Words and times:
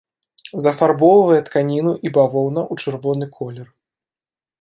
Зафарбоўвае 0.63 1.35
тканіну 1.49 1.93
і 2.09 2.13
бавоўна 2.15 2.61
ў 2.73 2.95
чырвоны 2.95 3.25
колер. 3.37 3.67